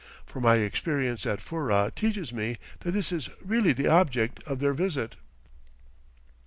[0.25, 4.73] For my experience at Furrah teaches me that this is really the object of their
[4.73, 5.15] visit.